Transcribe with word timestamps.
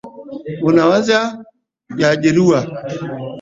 Mifugo 0.43 0.71
inaweza 0.73 1.17
kuathiriwa 1.93 2.59